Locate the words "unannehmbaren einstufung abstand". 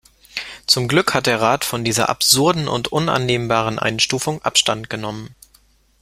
2.91-4.89